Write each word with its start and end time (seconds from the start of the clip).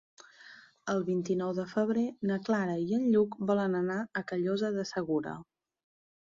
El 0.93 1.03
vint-i-nou 1.09 1.51
de 1.59 1.65
febrer 1.73 2.07
na 2.31 2.39
Clara 2.49 2.79
i 2.87 2.97
en 2.99 3.05
Lluc 3.17 3.39
volen 3.53 3.79
anar 3.83 4.01
a 4.23 4.27
Callosa 4.33 4.75
de 4.81 4.91
Segura. 4.97 5.39